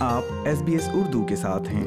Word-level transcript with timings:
آپ 0.00 0.22
S 0.44 0.60
B 0.62 0.72
S 0.72 0.88
Urdu 0.94 1.24
کے 1.26 1.36
ساتھ 1.36 1.68
ہیں 1.68 1.86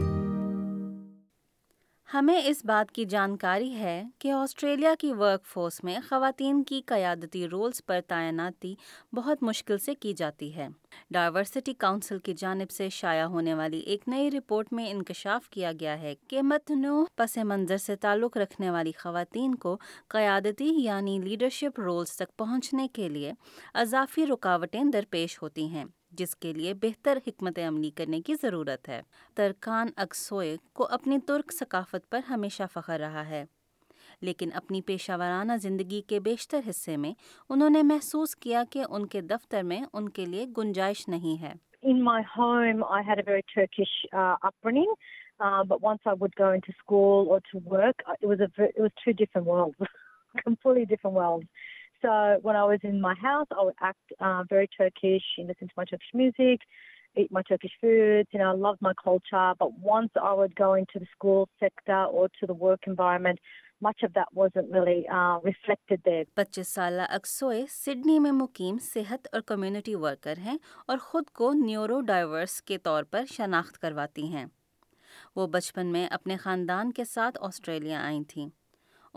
ہمیں 2.10 2.42
اس 2.46 2.64
بات 2.66 2.92
کی 2.92 3.06
جانکاری 3.06 3.72
ہے 3.76 4.04
کہ 4.20 4.32
آسٹریلیا 4.32 4.94
کی 5.00 5.12
ورک 5.14 5.46
فورس 5.46 5.84
میں 5.84 5.98
خواتین 6.10 6.64
کی 6.64 6.82
قیادتی 6.86 7.48
رولز 7.48 7.82
پر 7.86 8.00
تعیناتی 8.08 8.74
بہت 9.14 9.44
مشکل 9.44 9.78
سے 9.78 9.96
کی 9.96 10.14
جاتی 10.14 10.54
ہے 10.56 10.68
ڈائیورسٹی 11.12 11.74
کاؤنسل 11.74 12.20
کی 12.20 12.34
جانب 12.34 12.72
سے 12.72 12.90
شائع 12.90 13.26
ہونے 13.26 13.54
والی 13.54 13.80
ایک 13.80 14.08
نئی 14.08 14.32
رپورٹ 14.32 14.74
میں 14.74 14.90
انکشاف 14.90 15.50
کیا 15.50 15.72
گیا 15.80 16.00
ہے 16.00 16.14
کہ 16.28 16.42
متنوع 16.42 17.04
پس 17.16 17.38
منظر 17.38 17.78
سے 17.78 17.96
تعلق 17.96 18.38
رکھنے 18.38 18.70
والی 18.70 18.92
خواتین 18.98 19.56
کو 19.56 19.78
قیادتی 20.08 20.70
یعنی 20.78 21.18
لیڈرشپ 21.20 21.80
رولز 21.80 22.12
تک 22.12 22.38
پہنچنے 22.38 22.88
کے 22.94 23.10
لیے 23.10 23.34
اضافی 23.74 24.28
رکاوٹیں 24.28 24.84
درپیش 24.84 25.42
ہوتی 25.42 25.68
ہیں 25.68 25.86
جس 26.12 26.36
کے 26.36 26.54
لیے 26.54 26.74
بہتر 26.74 27.18
حکمت 27.28 27.60
عملی 27.68 27.90
کرنے 27.90 28.22
کی 28.22 28.36
ضرورت 28.42 28.90
ہے 28.90 29.02
ترکان 29.34 29.88
اکسوئے 29.98 30.56
کو 30.74 30.88
اپنی 30.92 31.20
ترک 31.20 31.52
ثقافت 31.52 32.10
پر 32.10 32.20
ہمیشہ 32.30 32.64
فخر 32.74 33.00
رہا 33.00 33.28
ہے 33.30 33.44
لیکن 34.22 34.50
اپنی 34.54 34.82
پیشہ 34.82 35.12
ورانہ 35.12 35.52
زندگی 35.62 36.02
کے 36.02 36.20
بیشتر 36.20 36.60
حصے 36.70 36.98
میں 36.98 37.14
انہوں 37.50 37.70
نے 37.70 37.82
محسوس 37.84 38.36
کیا 38.36 38.64
کہ 38.70 38.84
ان 38.90 39.06
کے 39.06 39.22
دفتر 39.22 39.64
میں 39.64 39.82
ان 39.94 40.10
کے 40.10 40.26
لیے 40.26 40.46
گنجائش 40.58 41.08
نہیں 41.08 41.42
ہے 41.42 41.54
So 52.02 52.40
when 52.42 52.56
I 52.56 52.64
was 52.64 52.80
in 52.84 53.00
my 53.00 53.16
house, 53.16 53.48
I 53.58 53.64
would 53.64 53.76
act 53.82 54.06
uh, 54.20 54.44
very 54.50 54.68
Turkish 54.76 55.24
and 55.38 55.48
listen 55.48 55.68
to 55.68 55.74
my 55.78 55.86
Turkish 55.86 56.14
music, 56.14 56.62
eat 57.16 57.32
my 57.32 57.44
Turkish 57.44 57.72
foods. 57.80 58.28
You 58.32 58.40
know, 58.40 58.52
I 58.52 58.54
loved 58.54 58.82
my 58.82 58.94
culture. 59.04 59.54
But 59.60 59.78
once 59.80 60.12
I 60.22 60.34
would 60.34 60.56
go 60.56 60.74
into 60.74 61.00
the 61.00 61.06
school 61.16 61.48
sector 61.60 62.06
or 62.06 62.30
to 62.40 62.48
the 62.48 62.54
work 62.54 62.82
environment, 62.88 63.40
much 63.82 64.04
of 64.04 64.14
that 64.14 64.28
wasn't 64.34 64.72
really 64.72 65.08
uh, 65.08 65.40
reflected 65.44 66.02
there. 66.06 66.26
25 66.36 66.64
سالہ 66.68 67.02
اکسوئے 67.10 67.66
Sydney 67.70 68.18
میں 68.20 68.32
مقیم 68.32 68.78
صحت 68.82 69.28
اور 69.34 69.42
community 69.52 69.96
worker 69.96 70.40
ہیں 70.46 70.58
اور 70.88 70.98
خود 71.10 71.30
کو 71.40 71.52
neuro 71.66 72.00
diverse 72.08 72.62
کے 72.62 72.78
طور 72.88 73.04
پر 73.12 73.26
شناخت 73.34 73.78
کرواتی 73.82 74.28
ہیں 74.34 74.46
وہ 75.36 75.48
بچپن 75.48 75.92
میں 75.92 76.08
اپنے 76.12 76.38
خاندان 76.44 76.92
کے 76.94 77.06
ساتھ 77.06 77.38
آسٹریلیا 77.42 78.02
آئیں 78.06 78.24
تھیں 78.30 78.50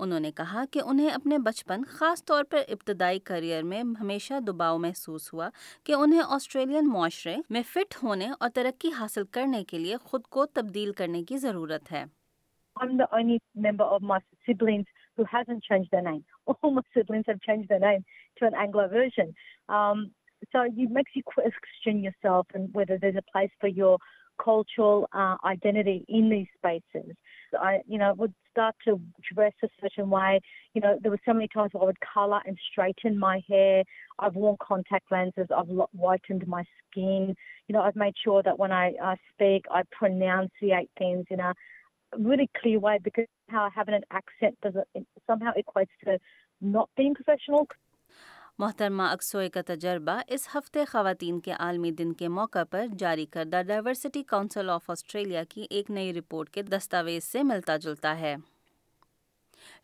انہوں 0.00 0.20
نے 0.20 0.31
کہا 0.33 0.64
کہ 0.70 0.81
انہیں 0.84 1.11
اپنے 1.11 1.39
بچپن 1.39 1.83
خاص 1.89 2.25
طور 2.25 2.45
پر 2.45 2.62
ابتدائی 2.69 3.19
کریئر 3.19 3.62
میں 3.62 3.83
ہمیشہ 4.00 4.41
دباؤ 4.41 4.78
محسوس 4.78 5.33
ہوا 5.33 5.48
کہ 5.84 5.92
انہیں 5.92 6.20
آسٹریلین 6.28 6.89
معاشرے 6.89 7.37
میں 7.50 7.62
فٹ 7.62 8.03
ہونے 8.03 8.28
اور 8.41 8.50
ترقی 8.55 8.91
حاصل 8.98 9.25
کرنے 9.31 9.64
کے 9.64 9.78
لیے 9.78 9.97
خود 9.97 10.27
کو 10.27 10.47
تبدیل 10.47 10.92
کرنے 10.92 11.23
کی 11.23 11.37
ضرورت 11.37 11.92
ہے 11.92 12.05
So 20.53 20.62
it 20.62 20.91
makes 20.91 21.12
you 21.14 21.23
question 21.25 22.03
yourself 22.03 22.47
and 22.55 22.73
whether 22.75 22.98
there's 22.98 23.17
a 23.17 23.23
place 23.23 23.53
for 23.61 23.69
your 23.69 23.98
مائی 24.39 25.12
ہانٹیکٹن 32.15 33.19
مائی 33.19 33.59
اسکنائی 37.87 38.12
چوٹس 38.17 38.61
محترمہ 48.59 49.03
اکسوئے 49.03 49.49
کا 49.49 49.60
تجربہ 49.66 50.19
اس 50.28 50.49
ہفتے 50.55 50.84
خواتین 50.84 51.38
کے 51.41 51.53
عالمی 51.53 51.91
دن 51.91 52.12
کے 52.12 52.28
موقع 52.28 52.62
پر 52.71 52.87
جاری 52.99 53.27
کردہ 53.27 53.62
ڈائیورسٹی 53.66 54.22
کونسل 54.22 54.71
آف 54.71 54.91
آسٹریلیا 54.91 55.43
کی 55.49 55.66
ایک 55.71 55.91
نئی 55.91 56.12
رپورٹ 56.15 56.50
کے 56.50 56.62
دستاویز 56.62 57.25
سے 57.25 57.43
ملتا 57.43 57.77
جلتا 57.77 58.19
ہے 58.21 58.34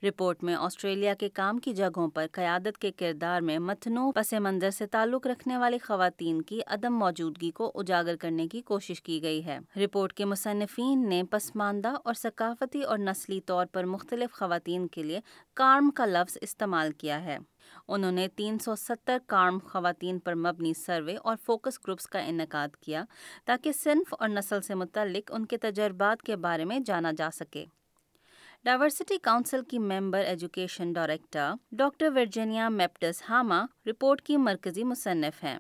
رپورٹ 0.05 0.43
میں 0.43 0.55
آسٹریلیا 0.55 1.15
کے 1.15 1.29
کام 1.29 1.59
کی 1.59 1.73
جگہوں 1.73 2.09
پر 2.09 2.27
قیادت 2.33 2.79
کے 2.79 2.91
کردار 2.93 3.41
میں 3.41 3.59
متنوع 3.59 4.11
پس 4.15 4.33
منظر 4.33 4.71
سے 4.71 4.87
تعلق 4.87 5.27
رکھنے 5.27 5.57
والی 5.57 5.79
خواتین 5.79 6.43
کی 6.43 6.61
عدم 6.67 6.99
موجودگی 6.99 7.51
کو 7.51 7.71
اجاگر 7.75 8.17
کرنے 8.17 8.49
کی 8.49 8.61
کوشش 8.63 9.03
کی 9.03 9.23
گئی 9.23 9.45
ہے 9.45 9.59
رپورٹ 9.77 10.13
کے 10.13 10.25
مصنفین 10.25 11.09
نے 11.09 11.23
پسماندہ 11.31 11.95
اور 12.05 12.15
ثقافتی 12.15 12.83
اور 12.83 12.99
نسلی 12.99 13.41
طور 13.41 13.67
پر 13.67 13.85
مختلف 13.87 14.33
خواتین 14.33 14.87
کے 14.89 15.03
لیے 15.03 15.21
کارم 15.57 15.91
کا 15.91 16.07
لفظ 16.07 16.39
استعمال 16.41 16.93
کیا 16.93 17.25
ہے 17.25 17.39
انہوں 17.91 18.13
نے 18.13 18.27
تین 18.37 18.59
سو 18.59 18.75
ستر 18.77 19.19
کارم 19.27 19.59
خواتین 19.65 20.19
پر 20.19 20.35
مبنی 20.37 20.73
سروے 20.77 21.15
اور 21.15 21.37
فوکس 21.47 21.79
گروپس 21.79 22.07
کا 22.07 22.19
انعقاد 22.23 22.77
کیا 22.77 23.03
تاکہ 23.47 23.73
صنف 23.73 24.15
اور 24.19 24.29
نسل 24.29 24.61
سے 24.61 24.75
متعلق 24.75 25.33
ان 25.35 25.47
کے 25.47 25.57
کے 25.57 25.71
تجربات 25.71 26.31
بارے 26.41 26.65
میں 26.65 26.79
جانا 26.87 27.11
جا 27.19 27.29
سکے 27.33 27.65
ڈائیورسٹی 28.65 29.19
کاؤنسل 29.23 29.63
کی 29.63 29.69
کی 29.71 29.79
member 29.81 30.25
education 30.25 30.93
director 30.93 31.53
doctor 31.73 32.11
Virginia 32.15 32.69
میپٹس 32.71 33.23
ہاما 33.29 33.65
رپورٹ 33.87 34.31
مرکزی 34.41 34.85
مصنف 34.85 35.45
ہیں 35.45 35.59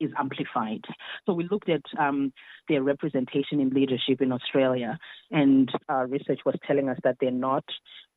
is 0.00 0.10
amplified. 0.18 0.84
So 1.26 1.32
we 1.32 1.48
looked 1.50 1.68
at 1.68 1.82
um, 1.98 2.32
their 2.68 2.82
representation 2.82 3.60
in 3.60 3.70
leadership 3.70 4.20
in 4.20 4.32
Australia 4.32 4.98
and 5.30 5.70
our 5.88 6.06
research 6.06 6.40
was 6.44 6.54
telling 6.66 6.88
us 6.88 6.98
that 7.04 7.16
they're 7.20 7.30
not 7.30 7.64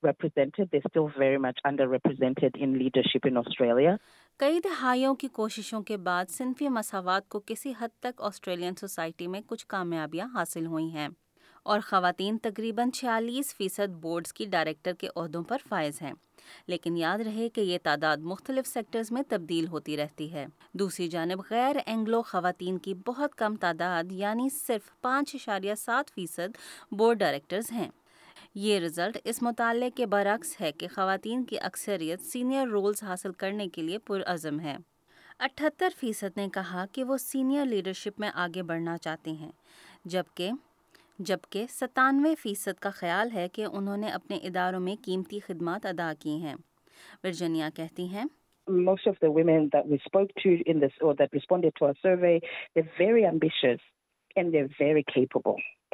represented. 0.04 0.70
They're 0.72 0.90
still 0.90 1.12
very 1.18 1.38
much 1.38 1.60
underrepresented 1.66 2.56
in 2.58 2.78
leadership 2.78 3.26
in 3.26 3.38
Australia. 3.38 3.98
کئی 4.40 4.60
دہائیوں 4.60 5.14
کی 5.16 5.28
کوششوں 5.34 5.82
کے 5.84 5.98
بعد 5.98 6.30
صنفی 6.30 6.68
مساوات 6.70 7.28
کو 7.30 7.40
کسی 7.46 7.74
حد 7.80 8.00
تک 8.00 8.22
آسٹریلین 8.30 8.76
سوسائٹی 8.80 9.28
میں 9.28 9.42
کچھ 9.48 9.66
کامیابیاں 9.70 10.28
حاصل 10.34 10.66
ہوئی 10.66 10.90
ہیں 10.90 11.08
اور 11.66 11.80
خواتین 11.86 12.38
تقریباً 12.44 12.92
چھیالیس 12.92 13.56
فیصد 13.58 14.02
بورڈز 14.02 14.34
کی 14.34 14.46
ڈائریکٹر 14.52 14.94
کے 15.00 15.08
عہدوں 15.16 15.44
پر 15.44 15.58
فائز 15.70 16.02
ہیں 16.02 16.14
لیکن 16.68 16.98
یاد 16.98 17.20
رہے 17.20 17.50
کہ 17.50 17.62
یہ 17.62 17.78
تعداد 17.84 18.18
مختلف 18.24 18.68
سیکٹرز 18.68 19.12
میں 19.12 19.22
تبدیل 19.30 19.68
ہوتی 19.68 19.98
رہتی 19.98 20.32
ہے 20.34 20.46
دوسری 20.74 21.08
جانب 21.08 21.42
غیر 21.50 21.78
اینگلو 21.86 22.22
خواتین 22.22 22.78
کی 22.78 22.94
بہت 23.08 23.36
کم 23.36 23.56
تعداد 23.56 24.12
یعنی 24.12 24.50
صرف 24.52 25.02
پانچ 25.02 25.36
اشاریہ 25.36 25.76
سات 25.78 26.12
فیصد 26.12 26.58
بورڈ 26.92 27.20
ڈائریکٹرز 27.20 27.72
ہیں 27.72 27.90
یہ 28.56 28.80
رزلٹ 28.80 29.18
اس 29.24 29.42
مطالعے 29.44 29.90
کے 29.90 30.06
برعکس 30.06 30.60
ہے 30.62 30.72
کہ 30.72 30.88
خواتین 30.88 31.44
کی 31.44 31.60
اکثریت 31.60 32.22
سینئر 32.22 32.68
رولز 32.68 33.04
حاصل 33.04 33.32
کرنے 33.32 33.68
کے 33.68 33.82
لیے 33.82 33.98
پرعزم 33.98 34.60
ہے 34.60 34.76
اٹھتر 35.40 35.90
فیصد 36.00 36.38
نے 36.38 36.48
کہا 36.50 36.86
کہ 36.92 37.04
وہ 37.04 37.18
سینئر 37.18 37.66
لیڈرشپ 37.66 38.20
میں 38.20 38.30
آگے 38.36 38.64
بڑھنا 38.64 38.98
چاہتے 38.98 39.32
ہیں 39.32 39.52
جبکہ 40.06 40.52
جبکہ 41.26 41.66
ستانوے 41.70 42.36
فیصد 42.36 42.80
کا 42.80 42.90
خیال 42.90 43.32
ہے 43.34 43.48
کہ 43.50 43.66
انہوں 43.72 43.98
نے 43.98 44.08
اپنے 44.08 44.36
اداروں 44.36 44.80
میں 44.80 44.96
قیمتی 45.06 45.40
خدمات 45.40 45.86
ادا 45.86 46.12
کی 46.20 46.38
ہیں 46.38 46.56
ورجنیا 47.24 47.70
کہتی 47.76 48.06
ہیں 48.06 48.26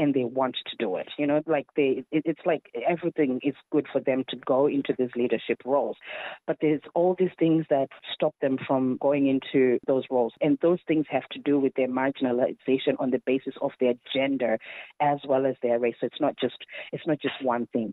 and 0.00 0.13
they 0.13 0.23
want 0.23 0.55
to 0.69 0.75
do 0.77 0.95
it. 0.97 1.09
You 1.17 1.27
know, 1.27 1.41
like 1.45 1.67
they, 1.75 2.03
it, 2.11 2.23
it's 2.25 2.45
like 2.45 2.71
everything 2.87 3.39
is 3.43 3.55
good 3.71 3.87
for 3.91 3.99
them 3.99 4.23
to 4.29 4.35
go 4.35 4.67
into 4.67 4.93
these 4.97 5.09
leadership 5.15 5.61
roles. 5.65 5.97
But 6.45 6.57
there's 6.61 6.81
all 6.93 7.15
these 7.17 7.35
things 7.37 7.65
that 7.69 7.89
stop 8.13 8.35
them 8.41 8.57
from 8.65 8.97
going 9.01 9.27
into 9.27 9.79
those 9.87 10.03
roles. 10.09 10.33
And 10.41 10.57
those 10.61 10.79
things 10.87 11.05
have 11.09 11.27
to 11.31 11.39
do 11.39 11.59
with 11.59 11.73
their 11.75 11.87
marginalization 11.87 12.95
on 12.99 13.11
the 13.11 13.21
basis 13.25 13.55
of 13.61 13.71
their 13.79 13.93
gender 14.13 14.57
as 15.01 15.19
well 15.27 15.45
as 15.45 15.55
their 15.61 15.79
race. 15.79 15.95
So 15.99 16.07
it's 16.07 16.21
not 16.21 16.35
just, 16.37 16.57
it's 16.91 17.07
not 17.07 17.19
just 17.19 17.43
one 17.43 17.67
thing. 17.67 17.93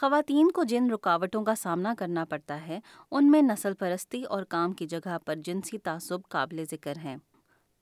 خواتین 0.00 0.50
کو 0.54 0.62
جن 0.64 0.90
رکاوٹوں 0.90 1.44
کا 1.44 1.54
سامنا 1.54 1.94
کرنا 1.98 2.24
پڑتا 2.24 2.56
ہے 2.66 2.78
ان 3.10 3.30
میں 3.30 3.40
نسل 3.42 3.74
پرستی 3.78 4.22
اور 4.22 4.44
کام 4.54 4.72
کی 4.72 4.86
جگہ 4.86 5.18
پر 5.26 5.34
جنسی 5.44 5.78
تعصب 5.78 6.28
قابل 6.30 6.62
ذکر 6.70 6.98
ہیں 7.04 7.16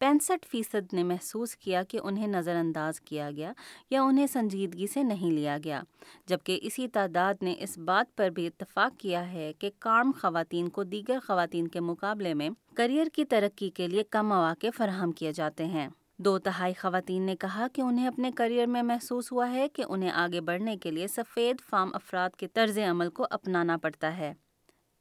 پینسٹھ 0.00 0.46
فیصد 0.50 0.92
نے 0.92 1.02
محسوس 1.02 1.56
کیا 1.56 1.82
کہ 1.82 1.98
انہیں 2.02 2.26
نظر 2.26 2.54
انداز 2.54 3.00
کیا 3.00 3.30
گیا 3.30 3.52
یا 3.90 4.02
انہیں 4.02 4.26
سنجیدگی 4.26 4.86
سے 4.86 5.02
نہیں 5.02 5.30
لیا 5.30 5.58
گیا 5.64 5.82
جبکہ 6.26 6.58
اسی 6.62 6.88
تعداد 6.88 7.42
نے 7.42 7.54
اس 7.58 7.78
بات 7.78 8.16
پر 8.16 8.30
بھی 8.30 8.46
اتفاق 8.46 9.00
کیا 9.00 9.32
ہے 9.32 9.52
کہ 9.58 9.70
کارم 9.78 10.10
خواتین 10.20 10.68
کو 10.68 10.84
دیگر 10.84 11.18
خواتین 11.26 11.68
کے 11.68 11.80
مقابلے 11.80 12.34
میں 12.34 12.50
کریئر 12.74 13.08
کی 13.12 13.24
ترقی 13.24 13.70
کے 13.70 13.88
لیے 13.88 14.02
کم 14.10 14.28
مواقع 14.28 14.66
فراہم 14.76 15.12
کیے 15.12 15.32
جاتے 15.32 15.64
ہیں 15.66 15.88
دو 16.18 16.38
تہائی 16.38 16.74
خواتین 16.74 17.22
نے 17.22 17.36
کہا 17.36 17.66
کہ 17.72 17.80
انہیں 17.80 18.06
اپنے 18.06 18.30
کریئر 18.36 18.66
میں 18.66 18.82
محسوس 18.82 19.32
ہوا 19.32 19.50
ہے 19.50 19.68
کہ 19.68 19.84
انہیں 19.88 20.10
آگے 20.10 20.40
بڑھنے 20.40 20.76
کے 20.76 20.90
لیے 20.90 21.06
سفید 21.06 21.60
فام 21.70 21.94
افراد 21.94 22.30
کے 22.30 22.48
طرز 22.48 22.78
عمل 22.78 23.10
کو 23.10 23.26
اپنانا 23.30 23.76
پڑتا 23.76 24.16
ہے 24.16 24.32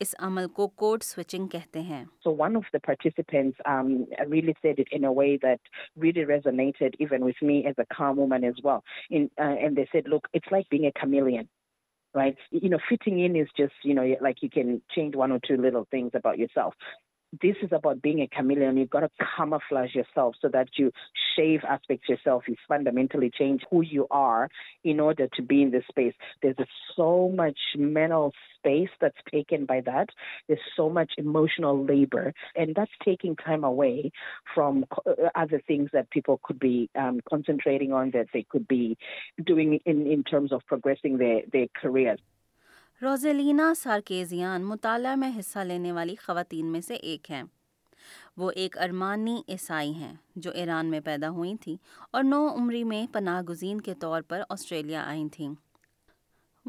اس 0.00 0.15
عمل 0.19 0.47
کو 0.47 0.67
کوڈ 0.79 1.03
سوئچنگ 1.03 1.47
کہتے 1.47 1.81
ہیں 1.81 2.03
so 2.23 2.35
one 2.39 2.55
of 2.55 2.63
the 2.73 2.77
participants 2.83 3.61
um 3.65 3.87
really 4.31 4.51
said 4.61 4.79
it 4.79 4.87
in 4.91 5.05
a 5.05 5.11
way 5.15 5.35
that 5.37 5.69
really 6.03 6.25
resonated 6.25 6.95
even 6.99 7.23
with 7.23 7.41
me 7.41 7.57
as 7.59 7.79
a 7.79 7.93
calm 7.97 8.19
woman 8.19 8.43
as 8.43 8.65
well 8.65 8.79
in 9.09 9.25
and 9.37 9.77
they 9.77 9.83
said 9.91 10.07
look 10.07 10.27
it's 10.33 10.51
like 10.51 10.65
being 10.71 10.85
a 10.85 10.99
chameleon 10.99 11.45
right 12.15 12.39
you 12.51 12.69
know 12.69 12.77
fitting 12.89 13.25
in 13.25 13.35
is 13.35 13.57
just 13.57 13.85
you 13.85 13.93
know 13.93 14.03
like 14.21 14.43
you 14.43 14.49
can 14.53 14.77
change 14.95 15.15
one 15.15 15.31
or 15.31 15.39
two 15.39 15.55
little 15.55 15.83
things 15.83 16.15
about 16.15 16.39
your 16.39 16.53
self 16.53 16.83
so 17.33 17.47
much 27.29 27.59
means 27.75 28.67
bite 28.67 30.11
so 30.75 30.89
مچوشن 30.89 31.63
لے 31.63 32.05
bird 32.11 32.79
اوے 33.63 34.01
فرومس 34.55 35.95
خوڈ 36.43 36.57
بیم 36.61 37.19
کنسنٹرینگ 37.25 37.93
rear 41.95 42.15
روزیلینا 43.01 43.73
سارکیزیان 43.77 44.63
مطالعہ 44.63 45.15
میں 45.15 45.29
حصہ 45.39 45.59
لینے 45.59 45.91
والی 45.91 46.15
خواتین 46.15 46.65
میں 46.65 46.79
سے 46.81 46.93
ایک 46.93 47.29
ہیں 47.31 47.43
وہ 48.37 48.49
ایک 48.51 48.77
ارمانی 48.77 49.35
عیسائی 49.47 49.91
ہیں 49.91 50.13
جو 50.35 50.51
ایران 50.51 50.85
میں 50.85 50.99
پیدا 50.99 51.29
ہوئی 51.29 51.53
تھیں 51.61 51.75
اور 52.11 52.23
نو 52.23 52.39
عمری 52.49 52.83
میں 52.83 53.05
پناہ 53.13 53.41
گزین 53.41 53.81
کے 53.81 53.93
طور 53.99 54.21
پر 54.21 54.41
آسٹریلیا 54.49 55.03
آئی 55.03 55.27
تھیں 55.31 55.49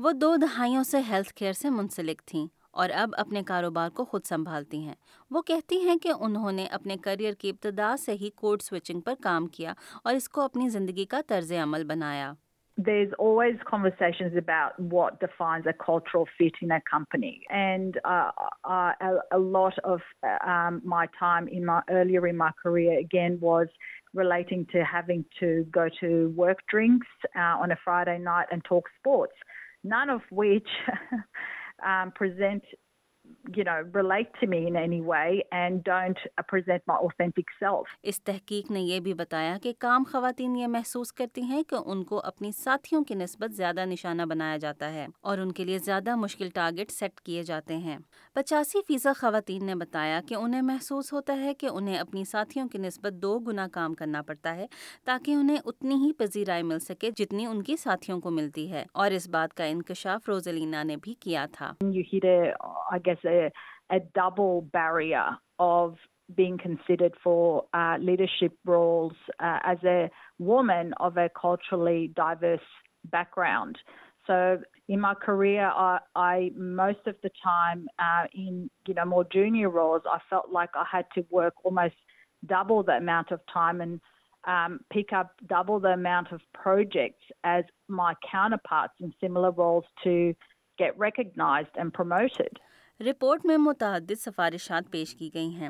وہ 0.00 0.12
دو 0.12 0.34
دہائیوں 0.36 0.82
سے 0.84 1.00
ہیلتھ 1.08 1.32
کیئر 1.34 1.52
سے 1.52 1.70
منسلک 1.70 2.20
تھیں 2.26 2.46
اور 2.70 2.90
اب 2.94 3.14
اپنے 3.18 3.42
کاروبار 3.42 3.90
کو 3.90 4.04
خود 4.04 4.24
سنبھالتی 4.24 4.78
ہیں 4.78 4.94
وہ 5.30 5.42
کہتی 5.42 5.78
ہیں 5.80 5.96
کہ 5.96 6.12
انہوں 6.20 6.52
نے 6.52 6.66
اپنے 6.70 6.96
کریئر 6.96 7.34
کی 7.34 7.50
ابتدا 7.50 7.94
سے 7.96 8.12
ہی 8.12 8.30
کوڈ 8.30 8.62
سوئچنگ 8.62 9.00
پر 9.00 9.14
کام 9.22 9.46
کیا 9.46 9.72
اور 10.04 10.14
اس 10.14 10.28
کو 10.28 10.40
اپنی 10.40 10.68
زندگی 10.68 11.04
کا 11.04 11.20
طرز 11.26 11.52
عمل 11.52 11.84
بنایا 11.84 12.32
the 12.86 12.88
issues 12.88 13.54
converse 13.64 14.02
about 14.20 14.92
what's 14.92 15.42
oh 15.88 15.98
through 15.98 16.24
fat 16.24 16.56
in 16.62 16.70
company 16.84 17.38
and 17.48 17.96
of 19.84 20.00
my 20.84 21.06
tomorrow 21.20 22.66
gain 23.12 23.36
was 23.42 23.68
waiting 24.14 24.64
trying 24.72 25.22
to 25.40 25.86
talk 25.88 26.60
drinks 26.68 27.26
نن 29.84 30.10
آف 30.10 30.32
ویچ 30.32 30.68
آئی 31.82 32.74
اس 38.02 38.22
تحقیق 38.22 38.70
نے 38.70 38.80
یہ 38.80 39.00
بھی 39.00 39.14
بتایا 39.14 39.56
کہ 39.62 39.72
کام 39.78 40.04
خواتین 40.12 40.56
یہ 40.56 40.66
محسوس 40.66 41.12
کرتی 41.12 41.42
ہیں 41.42 41.62
کہ 41.62 41.76
ان 41.86 42.04
کو 42.04 42.20
اپنی 42.24 42.52
ساتھیوں 42.52 43.04
کی 43.04 43.14
نسبت 43.14 43.54
زیادہ 43.54 43.84
نشانہ 43.84 44.22
بنایا 44.22 44.56
جاتا 44.56 44.92
ہے 44.92 45.06
اور 45.20 45.38
ان 45.38 45.52
کے 45.52 45.64
لیے 45.64 45.78
زیادہ 45.78 46.14
مشکل 46.14 46.48
ٹارگٹ 46.48 46.90
سیٹ 46.90 47.20
کیے 47.20 47.42
جاتے 47.42 47.76
ہیں 47.76 47.96
پچاسی 48.34 48.78
فیصد 48.88 49.16
خواتین 49.16 49.66
نے 49.66 49.74
بتایا 49.74 50.20
کہ 50.28 50.34
انہیں 50.34 50.62
محسوس 50.62 51.12
ہوتا 51.12 51.38
ہے 51.40 51.54
کہ 51.54 51.68
انہیں 51.72 51.98
اپنی 51.98 52.24
ساتھیوں 52.24 52.68
کی 52.68 52.78
نسبت 52.78 53.12
دو 53.12 53.38
گنا 53.38 53.66
کام 53.72 53.94
کرنا 53.94 54.22
پڑتا 54.22 54.56
ہے 54.56 54.66
تاکہ 55.04 55.30
انہیں 55.30 55.56
اتنی 55.64 55.94
ہی 55.94 56.12
پذیرائی 56.12 56.62
مل 56.62 56.78
سکے 56.78 57.10
جتنی 57.16 57.46
ان 57.46 57.62
کی 57.62 57.76
ساتھیوں 57.76 58.20
کو 58.20 58.30
ملتی 58.30 58.70
ہے 58.72 58.84
اور 58.92 59.10
اس 59.10 59.28
بات 59.28 59.54
کا 59.54 59.64
انکشاف 59.64 60.28
روزلینا 60.28 60.82
نے 60.82 60.96
بھی 60.96 61.14
کیا 61.14 61.46
تھا 61.52 61.72
for 63.22 64.80
leadership 67.98 68.70
roles 68.70 69.30
as 69.38 69.84
a 69.84 70.06
woman 70.40 70.90
of 71.00 71.18
a 71.18 71.26
culturally 71.42 72.06
diverse 72.16 72.60
back 73.04 73.36
ground 73.36 73.76
sir 74.26 74.56
I'm 74.88 75.04
are 75.04 75.58
I 76.14 76.50
mirrors 76.50 77.08
of 77.08 77.14
the 77.24 77.28
time 77.44 77.86
journey 79.30 79.66
was 79.66 80.06
I 80.06 80.38
like 80.52 80.76
I 80.76 81.02
to 81.14 81.36
work 81.36 81.68
Dabboo 82.42 82.82
the 82.82 82.98
meant 82.98 83.32
of 83.32 83.40
time 83.54 83.82
peak 84.88 85.14
اپبو 85.14 85.78
the 85.78 85.94
meant 85.94 86.32
of 86.32 86.52
put 86.52 86.96
as 87.42 87.64
my 87.88 88.50
سیملرائز 89.20 90.08
report 93.00 93.44
میں 93.46 93.56
متعدد 93.56 94.20
سفارشات 94.20 94.90
پیش 94.90 95.14
کی 95.14 95.30
گئی 95.34 95.54
ہیں 95.54 95.68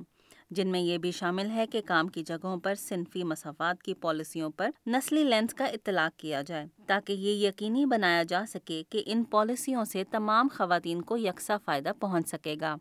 جن 0.51 0.69
میں 0.69 0.81
یہ 0.81 0.99
بھی 0.99 1.11
شامل 1.11 1.51
ہے 1.51 1.67
کہ 1.67 1.81
کام 1.87 2.09
کی 2.09 2.23
جگہوں 2.23 2.57
پر 2.57 2.75
صنفی 2.75 3.25
مسافات 3.25 3.83
کی 3.83 3.95
پالیسیوں 3.95 4.51
پر 4.51 4.71
نسلی 4.87 5.25
لینس 5.25 5.55
کا 5.55 5.65
اطلاق 5.65 6.19
کیا 6.19 6.43
جائے 6.43 6.67
تاکہ 6.87 7.13
یہ 7.13 7.47
یقینی 7.49 7.85
بنایا 7.85 8.23
جا 8.23 8.43
سکے 8.49 8.83
کہ 8.91 9.03
ان 9.07 9.25
پالیسیوں 9.25 9.85
سے 9.85 10.05
تمام 10.11 10.49
خواتین 10.53 11.03
کو 11.03 11.17
یکساں 11.17 11.59
فائدہ 11.65 11.93
پہنچ 12.01 12.29
سکے 12.29 12.55
گا 12.61 12.77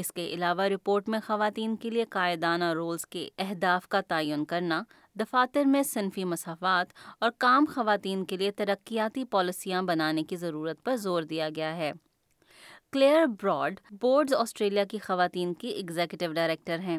اس 0.00 0.12
کے 0.12 0.26
علاوہ 0.26 0.62
رپورٹ 0.62 1.08
میں 1.08 1.20
خواتین 1.26 1.76
کے 1.76 1.90
لیے 1.90 2.04
قائدانہ 2.10 2.72
رولز 2.72 3.06
کے 3.06 3.28
اہداف 3.38 3.88
کا 3.88 4.00
تعین 4.00 4.44
کرنا 4.44 4.82
دفاتر 5.20 5.64
میں 5.64 5.82
صنفی 5.82 6.24
مسافات 6.24 6.92
اور 7.20 7.30
کام 7.38 7.64
خواتین 7.64 8.24
کے 8.24 8.36
لیے 8.36 8.50
ترقیاتی 8.50 9.24
پالیسیاں 9.24 9.82
بنانے 9.82 10.22
کی 10.22 10.36
ضرورت 10.36 10.84
پر 10.84 10.96
زور 10.96 11.22
دیا 11.22 11.48
گیا 11.56 11.76
ہے 11.76 11.92
کلیئر 12.96 13.26
براڈ 13.42 13.80
بورڈز 13.90 14.34
آسٹریلیا 14.34 14.84
کی 14.84 14.98
خواتین 14.98 15.52
کی 15.54 15.68
ایگزیکٹو 15.68 16.32
ڈائریکٹر 16.32 16.78
ہیں 16.78 16.98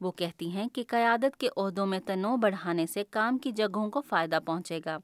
وہ 0.00 0.10
کہتی 0.10 0.48
ہیں 0.50 0.68
کہ 0.68 0.82
قیادت 0.88 1.36
کے 1.36 1.48
عہدوں 1.56 1.86
میں 1.86 1.98
تنوع 2.06 2.34
بڑھانے 2.36 2.86
سے 2.86 3.02
کام 3.10 3.38
کی 3.38 3.52
جگہوں 3.52 3.90
کو 3.90 4.00
فائدہ 4.00 4.38
پہنچے 4.46 4.80
گا 4.84 4.98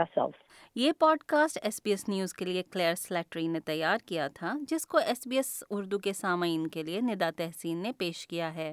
ourselves. 0.00 0.36
یہ 0.74 0.92
pod 0.98 1.18
cost 1.26 1.58
S 1.62 1.80
B 1.84 1.90
S 1.90 2.08
news 2.08 2.32
کے 2.34 2.44
لیے 2.44 2.62
کلیئر 2.72 2.94
سلیکٹری 2.94 3.48
نے 3.48 3.60
تیار 3.60 3.98
کیا 4.06 4.28
تھا 4.28 4.54
جس 4.68 4.86
کو 4.86 4.98
ایس 4.98 5.26
بی 5.26 5.36
ایس 5.36 5.64
اردو 5.70 5.98
کے 5.98 6.12
سامعین 6.12 6.66
کے 6.66 6.82
لیے 6.82 7.00
ندا 7.00 7.30
تحسین 7.36 7.78
نے 7.78 7.92
پیش 7.98 8.26
کیا 8.26 8.54
ہے 8.54 8.72